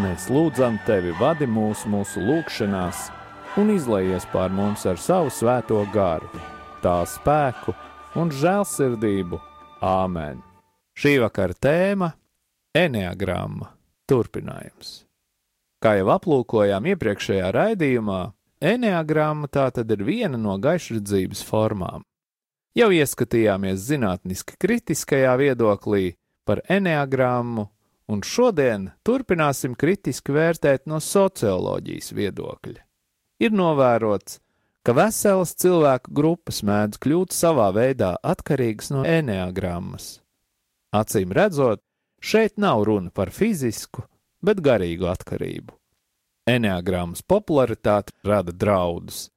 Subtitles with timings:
[0.00, 3.10] Mēs lūdzam tevi, vadi mūs mūsu lūgšanās,
[3.60, 6.30] un izlaies pār mums ar savu svēto garu,
[6.80, 7.74] tā spēku
[8.16, 9.36] un žēlsirdību.
[9.84, 10.40] Āmen!
[10.96, 12.08] Šī vakara tēma-
[12.84, 13.68] Enneagramma
[14.08, 15.02] turpinājums.
[15.84, 18.22] Kā jau aplūkojām iepriekšējā raidījumā,
[18.64, 22.00] Enneagramma tā tad ir viena no gaišredzības formām.
[22.72, 26.14] Jau ieskatījāmies zinātniski kritiskajā viedoklī
[26.48, 27.68] par enneagrammu
[28.12, 32.80] un šodien turpināsim kritiski vērtēt no socioloģijas viedokļa.
[33.42, 34.38] ir novērots,
[34.86, 40.20] ka veselas cilvēku grupas mēdz kļūt savā veidā atkarīgas no eneagrammas.
[40.94, 41.80] Acīm redzot,
[42.20, 44.04] šeit nav runa par fizisku,
[44.42, 45.74] bet garīgu atkarību.
[46.46, 49.30] Eneagrammas popularitāte rada draudus,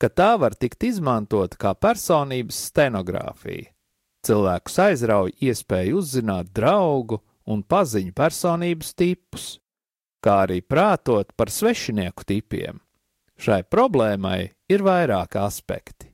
[0.00, 3.72] ka tā var tikt izmantota kā personības stenogrāfija.
[4.24, 9.46] Cilvēkus aizrauj iespēja uzzināt draugu un paziņu personības tipus,
[10.24, 12.80] kā arī prātot par svešinieku tipiem.
[13.40, 16.10] Šai problēmai ir vairāki aspekti.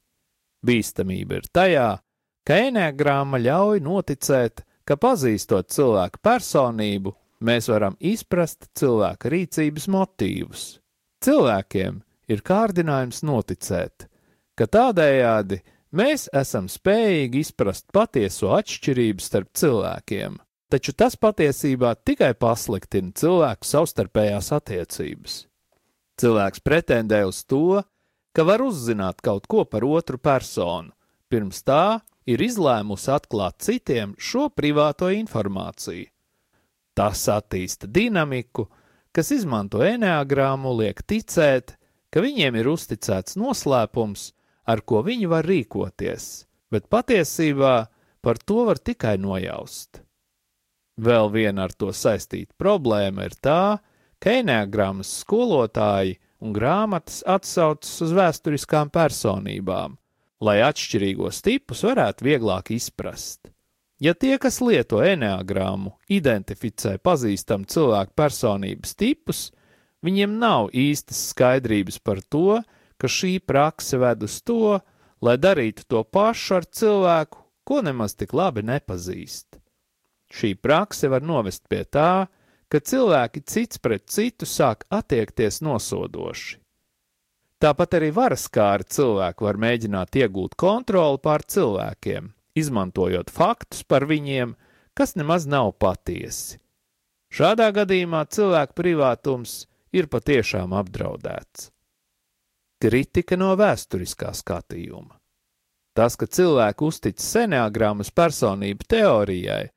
[0.66, 1.88] Bīstamība ir tajā,
[2.46, 7.12] ka enēgrāma ļauj noticēt, ka pazīstot cilvēku personību,
[7.42, 10.66] mēs varam izprast cilvēka rīcības motīvus.
[11.26, 12.00] Cilvēkiem
[12.30, 14.06] ir kārdinājums noticēt,
[14.54, 15.60] ka tādējādi
[15.96, 20.38] mēs esam spējīgi izprast patieso atšķirību starp cilvēkiem,
[20.72, 25.36] taču tas patiesībā tikai pasliktina cilvēku savstarpējās attiecības.
[26.16, 27.82] Cilvēks pretendē uz to,
[28.32, 30.92] ka var uzzināt kaut ko par otru personu,
[31.28, 36.08] pirms tā ir izlēmusi atklāt citiem šo privāto informāciju.
[36.96, 38.70] Tas attīsta dinamiku,
[39.12, 41.74] kas izmanto enneagrāmu, liek ticēt,
[42.08, 44.30] ka viņiem ir uzticēts noslēpums,
[44.64, 47.74] ar ko viņi var rīkoties, bet patiesībā
[48.24, 50.05] par to var tikai nojaust.
[50.96, 53.78] Vēl viena ar to saistīta problēma ir tā,
[54.18, 59.98] ka enneagrammas skolotāji un grāmatas atsaucas uz vēsturiskām personībām,
[60.40, 63.50] lai atšķirīgos tipus varētu vieglāk izprast.
[64.00, 69.40] Ja tie, kas lieto enneagrammu, identificē pazīstamu cilvēku personības tipus,
[70.04, 72.60] viņiem nav īstas skaidrības par to,
[73.00, 74.78] ka šī prakse ved uz to,
[75.24, 79.56] lai darītu to pašu ar cilvēku, ko nemaz tik labi nepazīst.
[80.32, 82.26] Šī prakse var novest pie tā,
[82.68, 86.58] ka cilvēki cits pret citu sāk attiekties nosodoši.
[87.62, 92.28] Tāpat arī varas kāri cilvēki var mēģināt iegūt kontroli pār cilvēkiem,
[92.58, 94.52] izmantojot faktus par viņiem,
[94.96, 96.58] kas nemaz nav patiesi.
[97.32, 99.64] Šādā gadījumā cilvēka privātums
[99.96, 101.70] ir patiešām apdraudēts.
[102.82, 105.16] Kritika no vēsturiskā skatījuma.
[105.96, 109.70] Tas, ka cilvēki uztic senāgrāmas personību teorijai,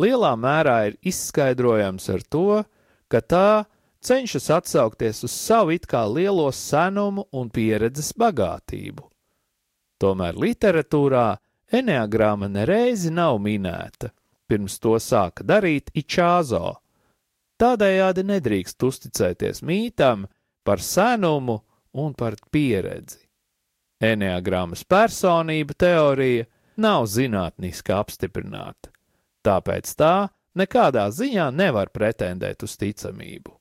[0.00, 2.62] lielā mērā ir izskaidrojams ar to,
[3.08, 3.64] ka tā
[4.02, 9.08] cenšas atsaukties uz savu it kā lielo senumu un pieredzes bagātību.
[10.02, 11.26] Tomēr literatūrā
[11.72, 14.10] Eneagrāma nereizi nav minēta,
[14.44, 16.74] pirms to sāka darīt Ičāzo.
[17.56, 20.26] Tādējādi nedrīkst uzticēties mītam
[20.66, 21.62] par senumu
[21.96, 23.22] un par pieredzi.
[24.02, 26.44] Eneagrāmas personība teorija
[26.82, 28.91] nav zinātniski apstiprināta,
[29.46, 30.28] tāpēc tā
[30.58, 33.56] nekādā ziņā nevar pretendēt uz ticamību.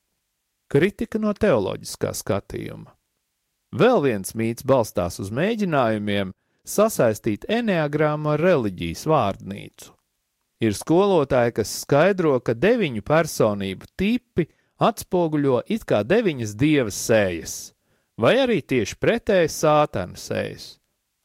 [0.71, 2.93] Kritika no teoloģiskā skatījuma.
[3.75, 6.33] Vēl viens mīts balstās uz mēģinājumiem
[6.67, 9.93] sasaistīt enneagrammu ar reliģijas vārdnīcu.
[10.61, 14.45] Ir skolotāji, kas skaidro, ka deviņu personību tipi
[14.81, 17.55] atspoguļo it kā deviņas dievas sējas,
[18.21, 20.75] vai arī tieši pretēji sātana sējas.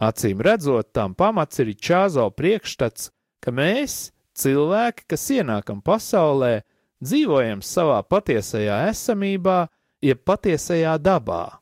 [0.00, 3.10] Acīm redzot, tam pamats ir čāzo priekšstats,
[3.44, 6.60] ka mēs, cilvēki, kas ienākam pasaulē,
[7.02, 9.66] dzīvojam savā patiesajā esamībā,
[10.04, 11.58] jeb patiesajā dabā.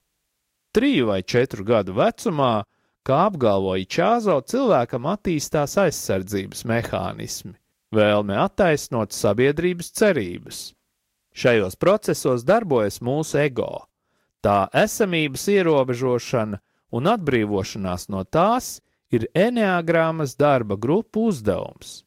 [0.75, 2.65] Triju vai četru gadu vecumā
[3.05, 7.53] Kā apgalvoja Čāzo, cilvēkam attīstās aizsardzības mehānismi,
[7.93, 10.61] vēlme attaisnot sabiedrības cerības.
[11.37, 13.85] Šajos procesos darbojas mūsu ego,
[14.41, 16.63] tā esamības ierobežošana
[16.97, 18.79] un atbrīvošanās no tās
[19.13, 22.04] ir enneagrāmas darba grupu uzdevums.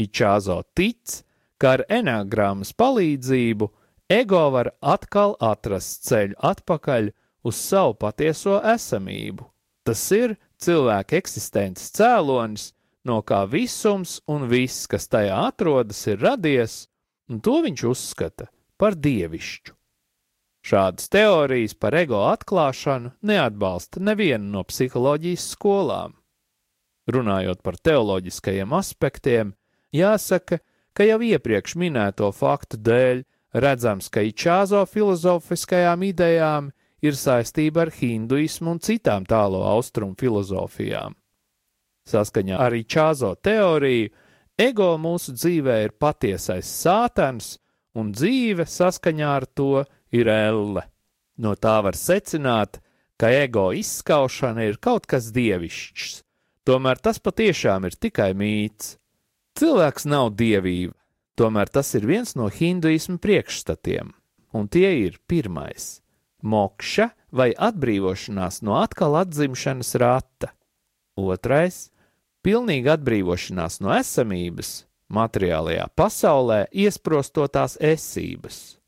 [0.00, 1.22] Ičāzo tic,
[1.60, 3.68] ka ar enneagrāmas palīdzību
[4.12, 7.10] ego var atkal atrast ceļu atpakaļ
[7.48, 9.48] uz savu patieso esamību.
[9.82, 12.70] Tas ir cilvēka eksistences cēlonis,
[13.04, 16.86] no kā visums un viss, kas tajā atrodas, ir radies,
[17.30, 19.74] un to viņš uzskata par dievišķu.
[20.62, 26.14] Šādas teorijas par ego atklāšanu neatbalsta neviena no psiholoģijas skolām.
[27.10, 29.56] Runājot par teoloģiskajiem aspektiem,
[29.92, 30.58] jāsaka,
[30.92, 36.70] ka jau iepriekš minēto faktu dēļ redzams, ka Ičāzo filozofiskajām idejām
[37.02, 41.16] ir saistība ar hinduismu un citām tālo austrumu filozofijām.
[42.08, 44.10] Saskaņā ar Čāzo teoriju,
[44.58, 47.58] ego mūsu dzīvē ir patiesais sātans,
[47.94, 50.86] un dzīve saskaņā ar to ir elle.
[51.38, 52.80] No tā var secināt,
[53.16, 56.22] ka ego izskaušana ir kaut kas dievišķs,
[56.66, 58.96] tomēr tas patiešām ir tikai mīts.
[59.58, 60.94] Cilvēks nav dievība,
[61.36, 64.12] tomēr tas ir viens no hinduismu priekšstatiem,
[64.56, 66.02] un tie ir pirmais
[66.42, 70.52] mokša vai atbrīvošanās no atkal atzimšanas rata.
[71.16, 71.90] Otrais-
[72.44, 78.78] pilnīga atbrīvošanās no esamības materiālajā pasaulē iesprostotās esības.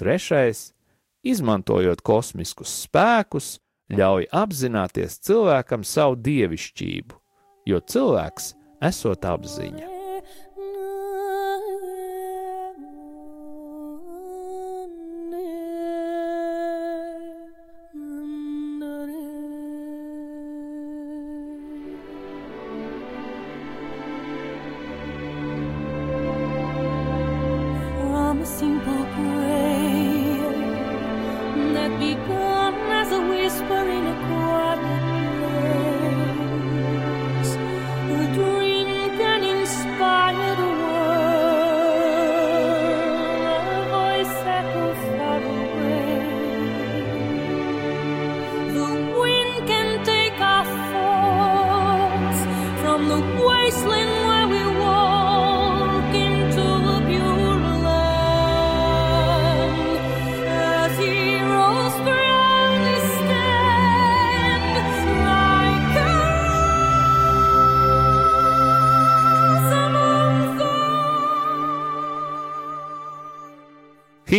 [0.00, 0.72] Trešais-
[1.32, 3.58] izmantojot kosmiskus spēkus,
[3.90, 7.14] ļauj apzināties cilvēkam savu dievišķību,
[7.66, 9.97] jo cilvēks esot apziņa.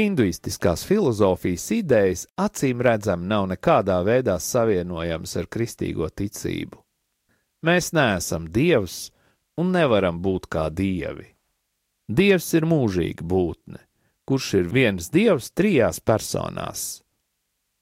[0.10, 6.80] Hinduistiskās filozofijas idejas acīm redzam nav nekādā veidā savienojamas ar kristīgo ticību.
[7.62, 9.12] Mēs neesam dievs
[9.62, 11.28] un nevaram būt kā dievi.
[12.10, 13.84] Dievs ir mūžīga būtne,
[14.26, 17.04] kurš ir viens dievs trijās personās.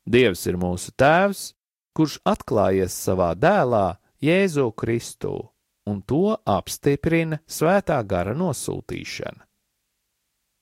[0.04, 1.54] Dievs ir mūsu tēvs,
[1.96, 3.86] kurš atklājies savā dēlā
[4.20, 5.38] Jēzu Kristu,
[5.88, 9.47] un to apstiprina svētā gara nosūtīšana.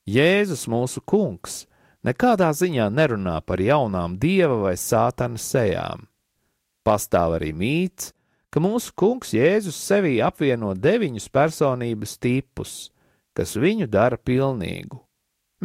[0.05, 1.63] Jēzus mūsu kungs
[2.05, 6.05] nekādā ziņā nerunā par jaunām dieva vai sātana sejām.
[6.85, 8.11] Pastāv arī mīts,
[8.53, 12.75] ka mūsu kungs Jēzus sevī apvieno deviņus personības tipus,
[13.33, 15.01] kas viņu dara pilnīgu.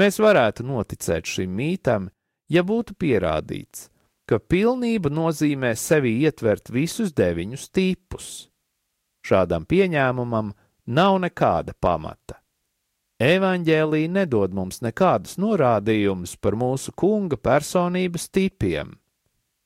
[0.01, 2.09] Mēs varētu noticēt šim mītam,
[2.49, 3.91] ja būtu pierādīts,
[4.25, 8.29] ka pilnība nozīmē sevi ietvert visus deviņus tipus.
[9.21, 10.55] Šādam pieņēmumam
[10.89, 12.40] nav nekāda pamata.
[13.21, 18.95] Evanģēlīja nedod mums nekādus norādījumus par mūsu kunga personības tipiem.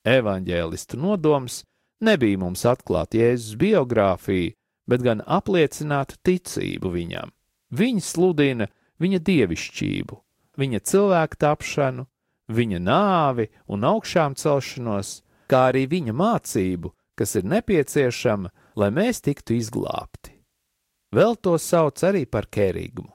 [0.02, 1.60] Evanģēlistu nodoms
[2.02, 4.56] nebija mums atklāt Jēzus biogrāfiju,
[4.90, 7.30] bet gan apliecināt ticību viņam.
[7.70, 8.66] Viņi sludina
[8.98, 10.20] viņa dievišķību,
[10.58, 12.08] viņa cilvēku tapšanu,
[12.50, 18.50] viņa nāvi un augšām celšanos, kā arī viņa mācību, kas ir nepieciešama,
[18.82, 20.40] lai mēs tiktu izglābti.
[21.14, 23.14] Vēl to sauc arī par kerīgumu.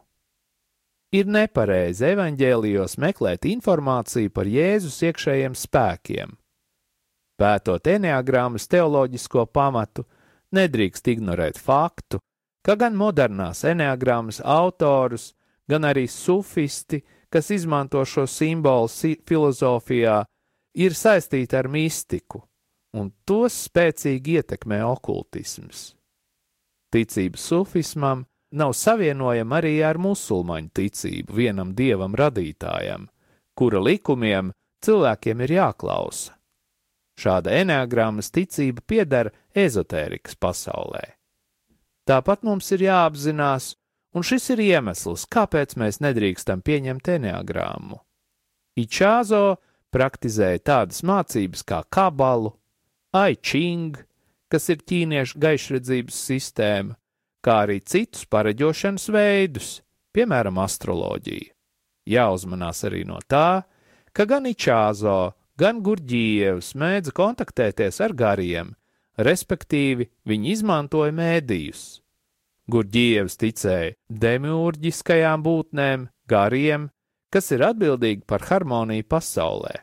[1.09, 6.35] Ir nepareizi evaņģēlijos meklēt informāciju par Jēzus iekšējiem spēkiem.
[7.39, 10.03] Pētot enneagrāmas teoloģisko pamatu,
[10.53, 12.19] nedrīkst ignorēt faktu,
[12.61, 15.31] ka gan modernās enneagrāmas autorus,
[15.69, 17.01] gan arī sufisti,
[17.33, 18.89] kas izmanto šo simbolu
[19.25, 20.21] filozofijā,
[20.77, 22.43] ir saistīti ar mistiku,
[22.93, 25.93] un tos spēcīgi ietekmē okultisms.
[26.93, 33.07] Ticība sufismam nav savienojama arī ar musulmaņu ticību vienam dievam radītājam,
[33.53, 34.51] kura likumiem
[34.85, 36.35] cilvēkiem ir jāklausa.
[37.19, 41.03] Šāda enneagrammas ticība pieder ezotērikas pasaulē.
[42.07, 43.73] Tāpat mums ir jāapzinās,
[44.15, 47.99] un šis ir iemesls, kāpēc mēs nedrīkstam pieņemt enneagrammu.
[48.79, 49.59] Ičāzo
[49.93, 52.53] praktizēja tādas mācības kā kabalu,
[53.13, 53.99] aičing,
[54.49, 56.95] kas ir ķīniešu gaišredzības sistēma,
[57.45, 59.69] kā arī citus pareģošanas veidus,
[60.15, 61.53] piemēram, astroloģiju.
[62.09, 63.63] Jāuzmanās arī no tā,
[64.15, 68.73] ka gan Ičāzo, gan Gurģievs mēdza kontaktēties ar gariem,
[69.19, 71.83] respektīvi viņi izmantoja mēdījus.
[72.69, 76.89] Gurģievs ticēja demiurģiskajām būtnēm, gariem,
[77.33, 79.79] kas ir atbildīgi par harmoniju pasaulē.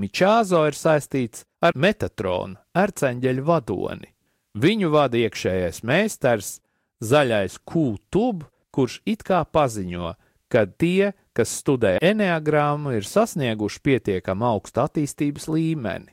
[0.00, 4.08] Mičāzo ir saistīts ar Metatronu, arcēnģeļu vadoni.
[4.60, 6.58] Viņu vada iekšējais meistars,
[7.00, 10.14] zaļais kūtub, kurš it kā paziņo,
[10.50, 16.12] ka tie, kas studē enneagrammu, ir sasnieguši pietiekami augstu attīstības līmeni.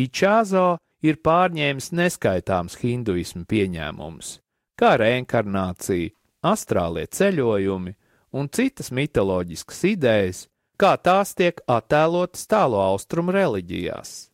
[0.00, 4.38] Ičāzo ir pārņēmis neskaitāms hinduismu pieņēmumus,
[4.80, 7.94] kā reinkarnācija, astrālie ceļojumi
[8.32, 10.46] un citas mitoloģiskas idejas,
[10.80, 14.32] kā tās tiek attēlotas tālo austrumu reliģijās.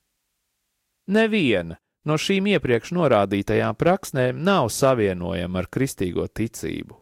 [1.09, 6.97] Neviena no šīm iepriekš norādītajām praksnēm nav savienojama ar kristīgo ticību.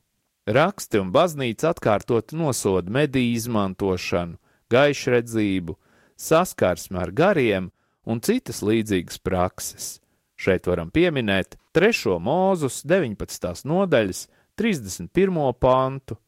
[0.47, 4.37] Raksti un baznīca atkārtot nosoda mediju izmantošanu,
[4.71, 5.75] gaišredzību,
[6.17, 7.71] saskarsme ar gariem
[8.07, 9.89] un citas līdzīgas prakses.
[10.37, 12.19] Šeit varam pieminēt 3.
[12.23, 13.67] mūzus 19.
[13.67, 15.53] nodaļas 31.
[15.61, 16.19] pantu,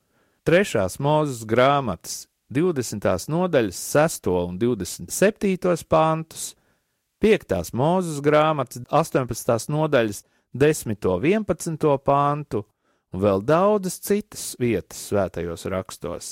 [0.49, 0.87] 3.
[1.05, 3.29] mūzes grāmatas 20.
[3.29, 4.31] nodaļas 6.
[4.33, 5.85] un 27.
[5.89, 6.55] pantus,
[7.19, 7.73] 5.
[7.75, 9.73] mūzes grāmatas 18.
[9.75, 10.23] nodaļas
[10.55, 11.07] 10.
[11.11, 11.89] un 11.
[11.99, 12.63] pantu
[13.11, 16.29] un vēl daudzas citas vietas svētajos rakstos.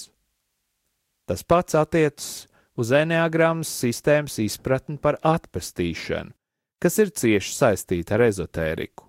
[1.26, 2.46] Tas pats attiecas
[2.78, 6.30] uz enneagrammas sistēmas izpratni par atpestīšanu,
[6.78, 9.08] kas ir cieši saistīta ar ezotēriku.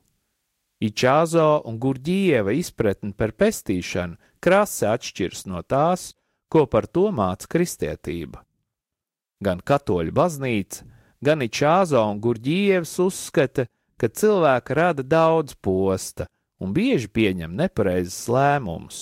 [0.82, 6.16] Ičāzo un Gurģieva izpratne par pestīšanu krasi atšķiras no tās,
[6.50, 8.42] ko par to māca kristietība.
[9.46, 10.86] Gan katoļu baznīca,
[11.24, 16.28] gan Ičāzo un Gurģievs uzskata, ka cilvēka rada daudz posta
[16.62, 19.00] un bieži pieņem nepareizes lēmumus.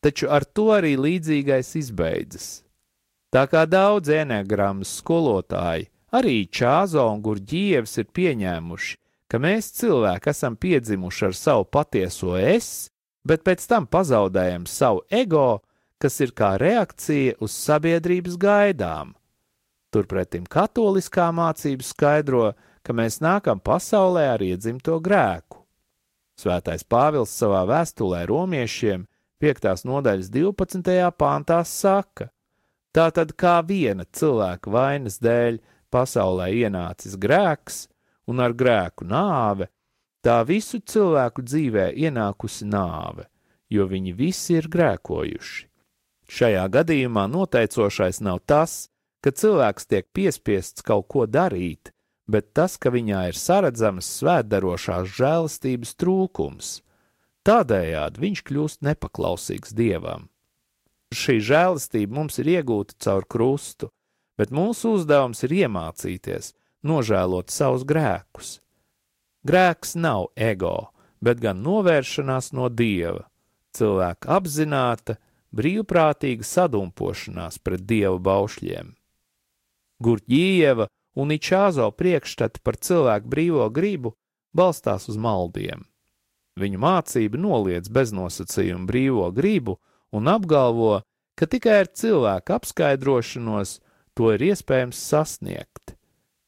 [0.00, 2.48] Taču ar to arī līdzīgais izbeidzas.
[3.30, 8.96] Tā kā daudz enegrammas skolotāji, arī Čāzo un Gurģievs ir pieņēmuši,
[9.30, 12.88] ka mēs cilvēki esam piedzimuši ar savu patieso es,
[13.22, 15.60] bet pēc tam pazaudējam savu ego,
[16.02, 19.14] kas ir kā reakcija uz sabiedrības gaidām.
[19.90, 22.52] Turpretim katoliskā mācība skaidro,
[22.86, 25.64] ka mēs nākam pasaulē ar iedzimto grēku.
[26.38, 29.08] Svētais Pāvils savā vēstulē romiešiem
[29.42, 29.66] 5.
[29.88, 30.94] nodaļas 12.
[31.18, 32.30] pāntā saka:
[32.94, 35.58] Tātad kā viena cilvēka vainas dēļ
[35.90, 37.88] pasaulē ienācis grēks
[38.30, 39.68] un ar grēku nāve,
[40.22, 43.26] tā visu cilvēku dzīvē ienākusi nāve,
[43.70, 45.66] jo viņi visi ir grēkojuši.
[46.30, 48.89] Šajā gadījumā noteicošais nav tas,
[49.24, 51.92] ka cilvēks tiek piespiests kaut ko darīt,
[52.30, 56.74] bet tas, ka viņā ir saredzamas svētdarošās žēlastības trūkums.
[57.46, 60.30] Tādējādi viņš kļūst nepaklausīgs dievam
[61.14, 63.90] šī žēlastība mums ir iegūta caur krustu,
[64.38, 66.54] bet mūsu uzdevums ir iemācīties,
[66.86, 68.58] nožēlot savus grēkus.
[69.46, 70.90] Grēks nav ego,
[71.20, 73.26] bet gan novēršanās no dieva,
[73.76, 75.18] cilvēka apzināta,
[75.56, 78.94] brīvprātīga sadumpošanās pret dieva baušļiem.
[80.00, 80.88] Gurķieva
[81.20, 84.14] un Ičāzo priekšstati par cilvēku brīvo gribu
[84.56, 85.84] balstās uz maldiem.
[86.60, 89.78] Viņu mācība noliedz beznosacījumu brīvo gribu
[90.12, 91.00] un apgalvo,
[91.38, 93.78] ka tikai ar cilvēku apskaidrošanos
[94.18, 95.94] to ir iespējams sasniegt.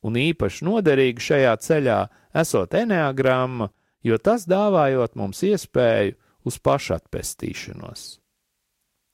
[0.03, 2.01] Un īpaši noderīgi šajā ceļā
[2.43, 3.71] esot eneagramma,
[4.03, 8.03] jo tas dāvājot mums iespēju uz pašatpestīšanos.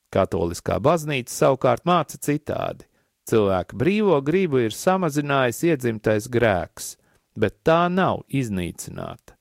[0.09, 2.88] Katoliskā baznīca savukārt māca citādi.
[3.29, 6.95] Cilvēka brīvo gribu ir samazinājis iedzimtais grēks,
[7.37, 9.35] bet tā nav iznīcināta.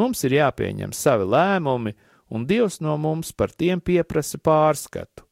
[0.00, 1.92] Mums ir jāpieņem savi lēmumi,
[2.32, 5.26] un Dievs no mums par tiem pieprasa pārskatu.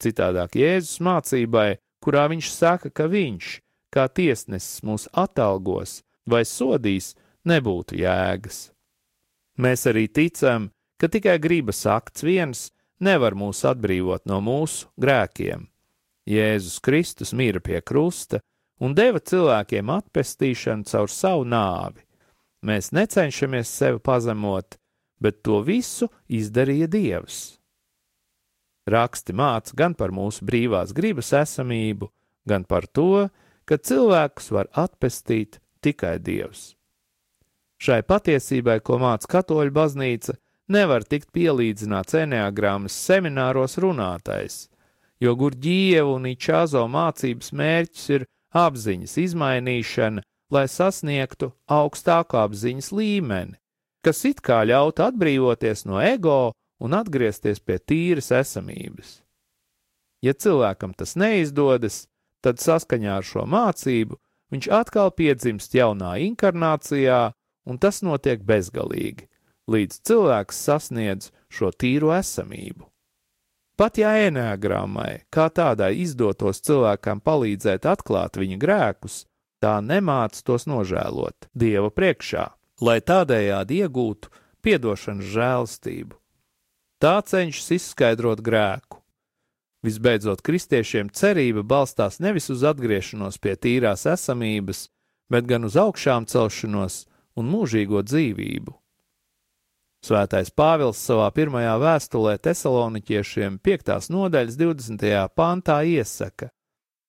[0.00, 3.50] Citādāk Jēzus mācībai, kurā viņš saka, ka viņš,
[3.92, 7.12] kā tiesnesis, mūs atalgos vai sodīs,
[7.44, 8.70] nebūtu jēgas.
[9.60, 12.70] Mēs arī ticam, ka tikai gribas akts viens
[13.02, 15.68] nevar mūs atbrīvot no mūsu grēkiem.
[16.28, 18.40] Jēzus Kristus mīra pie krusta
[18.82, 22.04] un deva cilvēkiem atpestīšanu caur savu nāvi.
[22.62, 24.76] Mēs necenšamies sevi pazemot,
[25.22, 27.40] bet to visu izdarīja Dievs.
[28.86, 32.10] Raksti māca gan par mūsu brīvās gribas esamību,
[32.46, 33.28] gan par to,
[33.64, 36.72] ka cilvēkus var atpestīt tikai Dievs.
[37.82, 40.36] Šai patiesībai, ko māca katoļu baznīca,
[40.70, 44.68] nevar tikt pielīdzināts eneagrammas semināros runātais,
[45.22, 48.26] jo Gurģievu un Ičāzo mācības mērķis ir
[48.58, 53.56] apziņas izmainīšana, lai sasniegtu augstāku apziņas līmeni,
[54.04, 59.20] kas it kā ļautu atbrīvoties no ego un atgriezties pie tīras esamības.
[60.22, 62.06] Ja cilvēkam tas neizdodas,
[62.42, 64.18] tad saskaņā ar šo mācību
[64.52, 67.32] viņš atkal piedzimst jaunā inkarnācijā,
[67.66, 69.30] un tas notiek bezgalīgi,
[69.70, 72.91] līdz cilvēks sasniedz šo tīro esamību.
[73.76, 79.22] Pat ja enēgrammai kā tādai izdotos cilvēkam palīdzēt atklāt viņa grēkus,
[79.62, 82.50] tā nemāc tos nožēlot Dieva priekšā
[82.82, 84.30] lai tādējādi iegūtu
[84.62, 86.18] piedošanas žēlstību.
[87.02, 89.00] Tā cenšas izskaidrot grēku.
[89.82, 94.86] Visbeidzot, kristiešiem cerība balstās nevis uz atgriešanos pie tīrās esamības,
[95.30, 97.02] bet gan uz augšām celšanos
[97.34, 98.76] un mūžīgo dzīvību.
[100.02, 104.08] Svētais Pāvils savā pirmajā vēstulē Tesaloniķiešiem 5.
[104.10, 105.04] nodaļas 20.
[105.38, 106.48] pantā iesaka: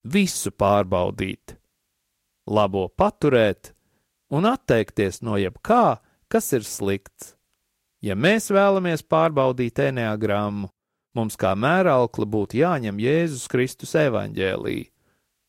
[0.06, 1.56] visu pārbaudīt,
[2.46, 3.72] labo paturēt,
[4.30, 5.98] un atteikties no jebkā,
[6.30, 7.34] kas ir slikts.
[8.06, 10.70] Ja mēs vēlamies pārbaudīt eneagrammu,
[11.18, 14.80] mums kā mēraukla būtu jāņem Jēzus Kristus evaņģēlī.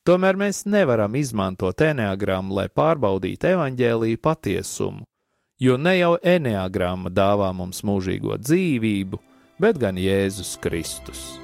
[0.09, 5.05] Tomēr mēs nevaram izmantot eneagrammu, lai pārbaudītu evaņģēlīju patiesumu,
[5.61, 9.23] jo ne jau eneagramma dāvā mums mūžīgo dzīvību,
[9.61, 11.44] bet gan Jēzus Kristus.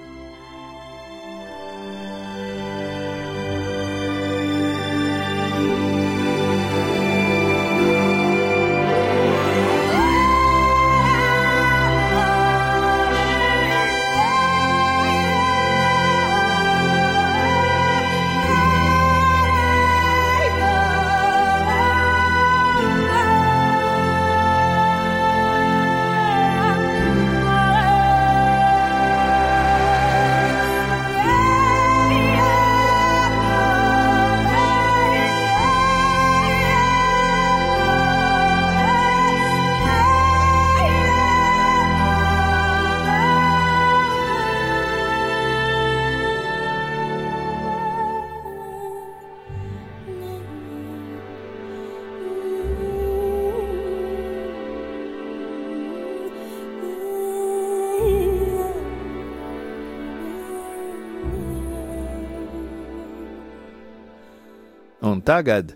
[65.20, 65.74] Un tagad,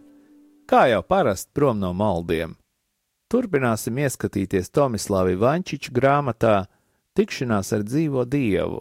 [0.65, 2.55] kā jau parasti prom no maldiem,
[3.29, 6.53] turpināsim ieskatīties Tomislava Vančiča grāmatā
[7.13, 8.79] Tikšanās ar dzīvo dievu.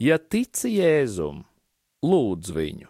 [0.00, 1.42] Ja tici Jēzum,
[2.00, 2.88] lūdz viņu,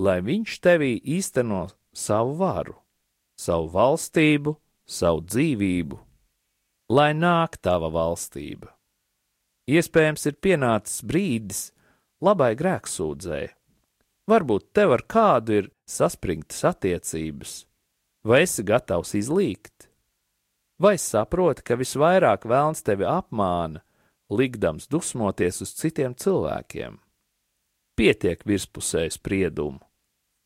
[0.00, 2.78] lai viņš tevī īsteno savu varu,
[3.36, 4.56] savu valstību,
[4.88, 6.00] savu dzīvību,
[6.96, 8.72] lai nāk tava valstība.
[9.68, 11.62] Iespējams, ir pienācis brīdis
[12.24, 13.57] labai grēksūdzēji
[14.28, 17.62] Varbūt tev ar kādu ir saspringtas attiecības,
[18.28, 19.86] vai esi gatavs izlīgt?
[20.78, 23.80] Vai saproti, ka visvairāk vēlns tevi apmāna,
[24.28, 26.98] likdams dusmoties uz citiem cilvēkiem?
[27.96, 29.80] Pietiek virspusēju spriedumu,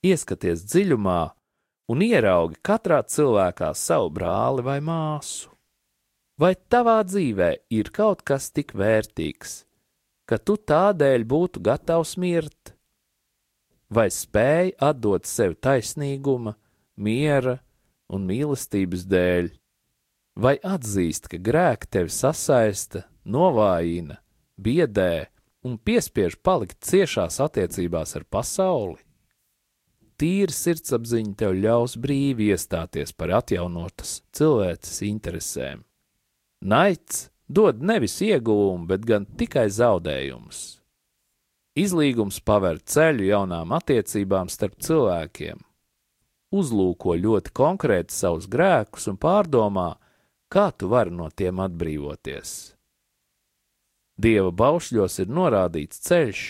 [0.07, 1.23] ieskaties dziļumā
[1.91, 5.51] un ieraugi katrā cilvēkā savu brāli vai māsu.
[6.39, 9.65] Vai tavā dzīvē ir kaut kas tik vērtīgs,
[10.25, 12.72] ka tu tādēļ būtu gatavs mirt?
[13.93, 16.55] Vai spēj atdot sevi taisnīguma,
[16.97, 17.59] miera
[18.13, 19.51] un mīlestības dēļ,
[20.41, 24.19] vai atzīst, ka grēki tevi sasaista, novājina,
[24.57, 25.29] biedē
[25.67, 29.01] un piespiež palikt ciešās attiecībās ar pasauli?
[30.23, 35.83] Tīra sirdsapziņa tev ļaus brīvi iestāties par atjaunotas cilvēces interesēm.
[36.63, 40.82] Naids dod nevis ieguvumu, bet gan tikai zaudējumus.
[41.73, 45.63] Izlīgums paver ceļu jaunām attiecībām starp cilvēkiem.
[46.53, 49.95] Uzlūko ļoti konkrēti savus grēkus un pārdomā,
[50.53, 52.75] kā tu vari no tiem atbrīvoties.
[54.21, 56.43] Dieva baušļos ir norādīts ceļš,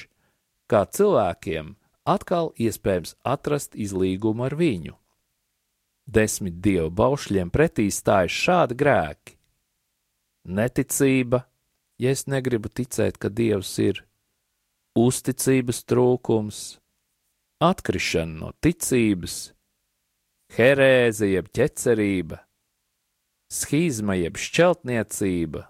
[0.66, 4.98] kā cilvēkiem atkal iespējams atrast izlīgumu ar viņu.
[6.02, 9.36] Desmit dievu baušļiem pretī stājas šādi grēki:
[10.50, 11.44] neticība,
[12.02, 14.02] ja es negribu ticēt, ka Dievs ir,
[14.98, 16.60] uzticības trūkums,
[17.62, 19.52] atkrišana no ticības,
[20.56, 22.42] herēze jeb ķecerība,
[23.52, 25.66] schizma jeb šķeltniecība,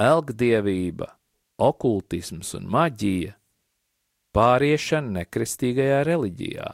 [0.00, 1.10] elgdievība,
[1.60, 3.34] okultisms un maģija,
[4.36, 6.70] pāriešana nekristīgajā reliģijā,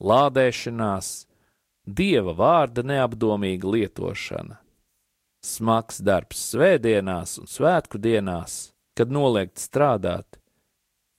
[0.00, 1.12] lādēšanās,
[1.86, 4.58] dieva vārda neapdomīga lietošana,
[5.44, 8.69] smags darbs svētdienās un svētku dienās,
[9.00, 10.36] kad noliegt strādāt,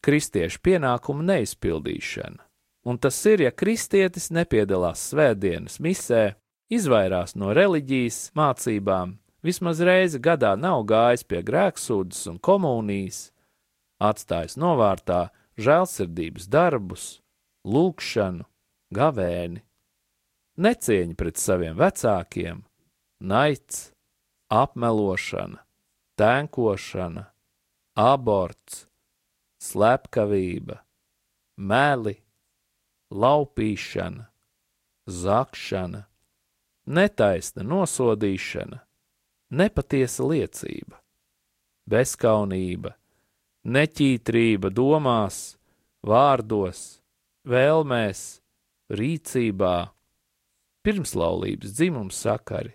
[0.05, 2.43] kristiešu pienākumu neizpildīšana.
[2.85, 6.35] Un tas ir, ja kristietis nepiedalās svētdienas misē,
[6.69, 9.15] izvairās no reliģijas mācībām,
[9.45, 13.31] vismaz reizi gadā nav gājis pie grēksūdzes un komunijas,
[14.01, 15.27] atstājis novārtā
[15.61, 17.07] žēlsirdības darbus,
[17.65, 18.45] lūgšanu,
[18.93, 19.61] gavēni,
[20.61, 22.63] necieņu pret saviem vecākiem,
[23.21, 23.91] naids,
[24.49, 25.61] apmelošana,
[26.17, 27.30] tēnkošana,
[27.97, 28.85] aborts,
[29.61, 30.79] slepkavība,
[31.57, 32.15] meli,
[33.11, 34.27] laupīšana,
[35.07, 36.05] zakšana,
[36.87, 38.79] netaisna nosodīšana,
[39.51, 41.01] nepatiesa liecība,
[41.91, 42.95] bezskaunība,
[43.67, 45.57] neķītrība domās,
[46.01, 47.01] vārdos,
[47.45, 48.41] vēlmēs,
[48.91, 49.75] rīcībā,
[50.81, 52.73] pirmslaulības dzimums sakari,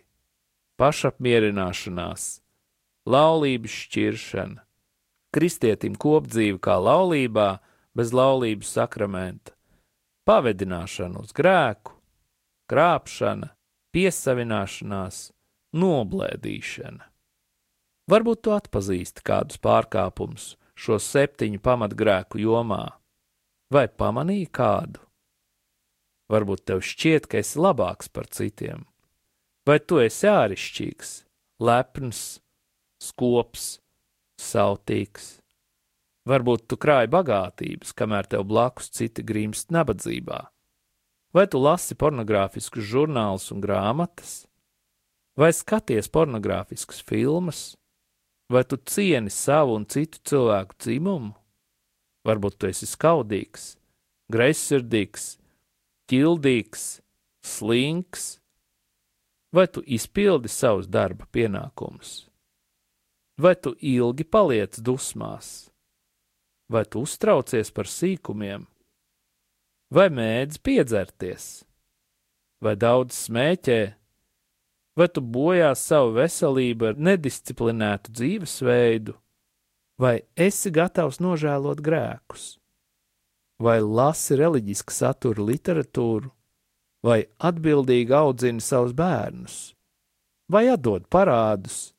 [0.78, 2.28] pašapmierināšanās,
[3.08, 4.65] laulības šķiršana,
[5.36, 7.58] kristietim kopdzīve kā laulībā,
[7.96, 9.52] bez laulības sakramenta,
[10.28, 11.94] pavedināšana uz grēku,
[12.72, 13.52] krāpšana,
[13.96, 15.20] piesavināšanās,
[15.76, 17.04] noblēdīšana.
[18.06, 22.84] Varbūt tu atpazīsti kādus pārkāpumus šo septiņu pamatgrēku jomā.
[23.72, 25.00] Vai pamanīji kādu?
[26.30, 28.84] Varbūt tev šķiet, ka esi labāks par citiem,
[29.66, 31.12] vai tu esi āršķirīgs,
[31.62, 32.22] lepns,
[33.02, 33.76] skops,
[34.40, 35.36] sautīgs.
[36.26, 40.40] Varbūt tu krāji bagātības, kamēr tev blakus citi grimst nabadzībā.
[41.36, 44.46] Vai tu lasi pornogrāfiskus žurnālus un grāmatas,
[45.38, 47.76] vai skaties pornogrāfiskas filmas,
[48.50, 51.34] vai tu cieni savu un citu cilvēku dzimumu?
[52.26, 53.76] Varbūt tu esi skaudīgs,
[54.32, 55.36] greizsirdīgs,
[56.10, 56.86] ķildīgs,
[57.46, 58.40] slinks,
[59.54, 62.25] vai tu izpildi savus darba pienākumus,
[63.36, 65.68] vai tu ilgi paliec dusmās,
[66.72, 68.64] vai tu uztraucies par sīkumiem,
[69.92, 71.46] vai mēdz piedzerties,
[72.64, 73.80] vai daudz smēķē,
[74.96, 79.16] vai tu bojā savu veselību ar nedisciplinētu dzīvesveidu,
[80.00, 82.56] vai esi gatavs nožēlot grēkus,
[83.60, 86.32] vai lasi reliģiska satura literatūru,
[87.04, 89.58] vai atbildīgi audzini savus bērnus,
[90.50, 91.95] vai atdod parādus,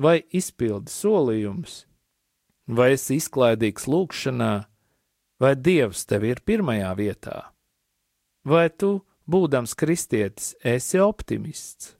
[0.00, 1.84] vai izpildi solījumus,
[2.68, 4.54] vai esi izklaidīgs lūgšanā,
[5.40, 7.36] vai Dievs tev ir pirmajā vietā,
[8.44, 11.94] vai tu, būdams kristietis, esi optimists?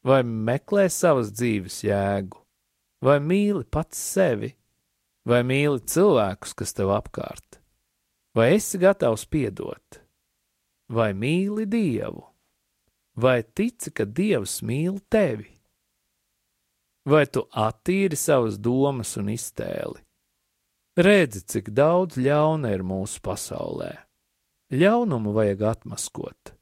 [0.00, 2.38] Vai meklē savas dzīves jēgu,
[3.04, 4.54] vai mīli pats sevi,
[5.28, 7.60] vai mīli cilvēkus, kas tev apkārt,
[8.32, 10.00] vai esi gatavs piedot,
[10.88, 12.24] vai mīli Dievu,
[13.20, 15.50] vai tici, ka Dievs mīl tevi,
[17.08, 20.00] vai tu attīri savas domas un iztēli.
[21.00, 23.92] Redzi, cik daudz ļauna ir mūsu pasaulē.
[24.70, 26.56] Ļaunumu vajag atmaskot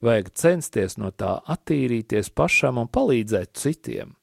[0.00, 4.14] Vajag censties no tā attīrīties pašam un palīdzēt citiem.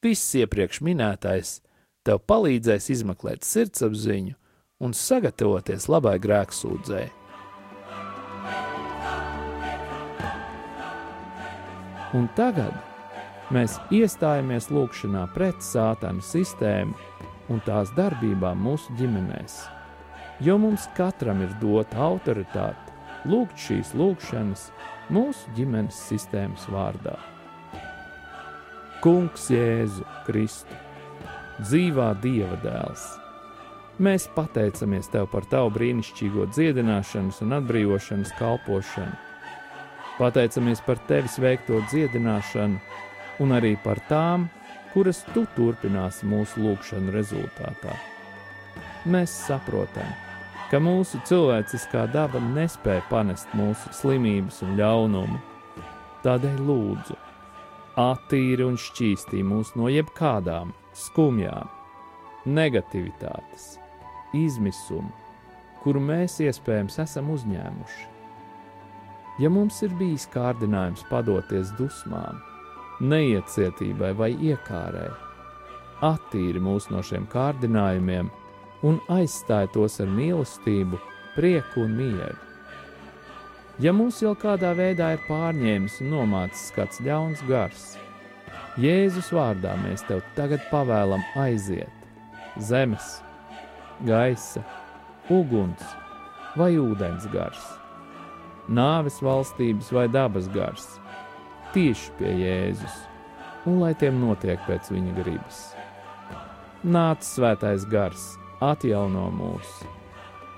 [0.00, 1.58] Viss iepriekš minētais
[2.06, 4.38] tev palīdzēs izmeklēt sirdsapziņu
[4.80, 7.12] un sagatavoties labai grēksūdzēji.
[12.16, 12.87] Un tagad
[13.54, 16.96] mēs iestājamies lūgšanā pret sātana sistēmu
[17.48, 19.62] un tās darbībām mūsu ģimenēs,
[20.44, 22.96] jo mums katram ir dota autoritāte
[23.28, 24.68] lūgt šīs lūgšanas
[25.12, 27.16] mūsu ģimenes sistēmas vārdā.
[29.02, 30.74] Kungs Jēzu Kristu,
[31.62, 33.06] dzīvā Dieva dēls,
[34.02, 39.16] mēs pateicamies Tev par Tavu brīnišķīgo dziedināšanas un atbrīvošanas kalpošanu.
[40.18, 42.80] Pateicamies par Tevis veikto dziedināšanu
[43.42, 44.48] un arī par tām,
[44.92, 47.94] kuras Tu turpināsi mūsu lūgšanu rezultātā.
[49.08, 50.08] Mēs saprotam,
[50.70, 55.38] ka mūsu cilvēciskā daba nespēja panest mūsu slimības un ļaunumu.
[56.24, 57.16] Tādēļ lūdzu,
[57.98, 61.70] attīri un šķīstī mūs no jebkādām skumjām,
[62.48, 63.76] negativitātes,
[64.36, 65.14] izmisuma,
[65.84, 68.06] kuru mēs iespējams esam uzņēmuši.
[69.38, 72.42] Ja mums ir bijis kārdinājums padoties dusmām,
[73.00, 75.08] neiecietībai vai iekārai,
[76.04, 78.30] attīri mūs no šiem kārdinājumiem
[78.86, 80.98] un aizstāja tos ar mīlestību,
[81.36, 82.36] prieku un mieru.
[83.78, 87.92] Ja mūs jau kādā veidā ir pārņēmis un nomācis kāds ļauns gars,
[88.78, 91.90] Jēzus vārdā mēs tev tagad pavēlam aiziet.
[92.62, 93.16] Zemes,
[94.06, 94.62] gaisa,
[95.34, 95.82] uguns
[96.58, 97.64] vai ūdens gars,
[98.70, 100.86] nāves valstības vai dabas gars,
[101.74, 102.96] tieši pie Jēzus,
[103.68, 105.60] un lai tiem notiek pēc viņa gribas.
[106.86, 109.72] Nāc svētais gars, atjauno mūs,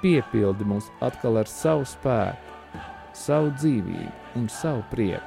[0.02, 2.80] piepildi mūs atkal ar savu spēku,
[3.16, 5.26] savu dzīvību un savu prieku.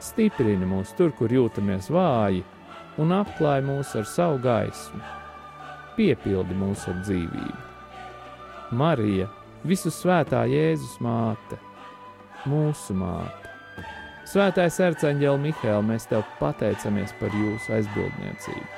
[0.00, 2.44] Stiprini mūs tur, kur jūtamies vāji,
[3.00, 5.00] un apklāj mūs ar savu gaismu,
[5.96, 7.66] piepildi mūs ar dzīvību.
[8.80, 9.26] Marija,
[9.66, 11.58] visu svētā Jēzus māte,
[12.48, 13.39] mūsu māte.
[14.30, 18.68] Svētais arcāņģēl Mihēl, mēs tev pateicamies par jūsu aizbildniecību.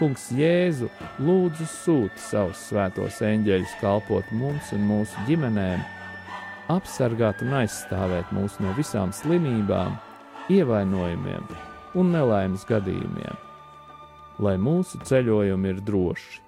[0.00, 0.88] Kungs Jēzu
[1.22, 5.84] lūdzu sūti savus svētos eņģeļus kalpot mums un mūsu ģimenēm,
[6.74, 9.94] apsargāt un aizstāvēt mūs no visām slimībām,
[10.50, 11.46] ievainojumiem
[12.00, 13.38] un nelaimes gadījumiem.
[14.42, 16.40] Lai mūsu ceļojumi ir droši,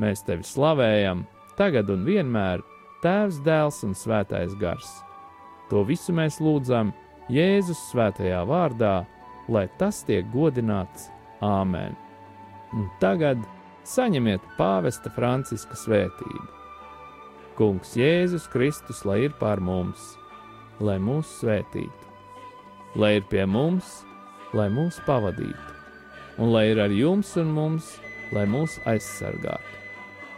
[0.00, 1.26] mēs tevi slavējam,
[1.60, 2.64] tagad un vienmēr,
[3.04, 5.02] Tēvs, Dēls un Svētais Gars.
[5.68, 6.94] To visu mēs lūdzam
[7.32, 9.04] Jēzus svētajā vārdā,
[9.48, 11.10] lai tas tiek godināts
[11.44, 11.96] Āmen!
[12.74, 13.38] un tagad
[13.86, 16.48] saņemiet pāvesta Franciska svētību.
[17.54, 20.14] Kungs Jēzus Kristus, lai ir pār mums,
[20.82, 22.10] lai mūs svētītu,
[22.98, 24.00] lai ir pie mums,
[24.54, 25.78] lai mūs pavadītu,
[26.42, 27.94] un lai ir ar jums un mums,
[28.34, 29.80] lai mūs aizsargātu.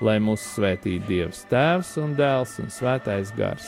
[0.05, 3.65] lai mūs svētī Dievs Tēvs un Dēls un Svētais Gars,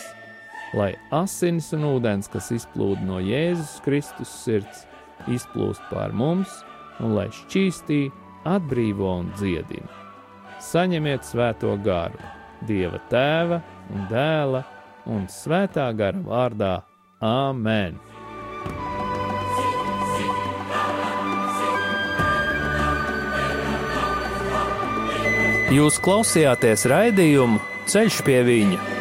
[0.77, 4.85] lai asinis un ūdens, kas izplūda no Jēzus Kristus sirds,
[5.31, 6.61] izplūst pār mums
[7.03, 8.09] un lai šķīstī,
[8.49, 9.89] atbrīvo un dziedina.
[10.63, 12.19] Saņemiet svēto garu,
[12.67, 13.61] Dieva Tēva
[13.95, 14.65] un Dēla
[15.09, 16.75] un Svētā gara vārdā
[17.23, 17.99] Āmen!
[25.69, 27.61] Jūs klausījāties raidījumu
[27.93, 28.98] Ceļš pie viņa